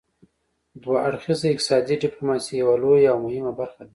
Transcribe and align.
دوه 0.81 0.97
اړخیزه 1.07 1.47
اقتصادي 1.51 1.95
ډیپلوماسي 2.03 2.53
یوه 2.61 2.75
لویه 2.81 3.09
او 3.11 3.17
مهمه 3.25 3.51
برخه 3.59 3.81
ده 3.85 3.89